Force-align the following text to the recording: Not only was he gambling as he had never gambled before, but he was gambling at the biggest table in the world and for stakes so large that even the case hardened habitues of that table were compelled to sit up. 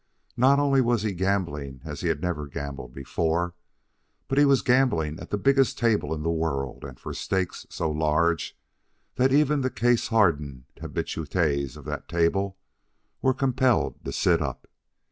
Not 0.35 0.57
only 0.57 0.81
was 0.81 1.03
he 1.03 1.13
gambling 1.13 1.81
as 1.85 2.01
he 2.01 2.07
had 2.07 2.23
never 2.23 2.47
gambled 2.47 2.91
before, 2.91 3.53
but 4.27 4.39
he 4.39 4.45
was 4.45 4.63
gambling 4.63 5.19
at 5.19 5.29
the 5.29 5.37
biggest 5.37 5.77
table 5.77 6.11
in 6.11 6.23
the 6.23 6.31
world 6.31 6.83
and 6.83 6.99
for 6.99 7.13
stakes 7.13 7.67
so 7.69 7.91
large 7.91 8.57
that 9.17 9.31
even 9.31 9.61
the 9.61 9.69
case 9.69 10.07
hardened 10.07 10.63
habitues 10.81 11.77
of 11.77 11.85
that 11.85 12.07
table 12.09 12.57
were 13.21 13.35
compelled 13.35 14.03
to 14.03 14.11
sit 14.11 14.41
up. 14.41 14.67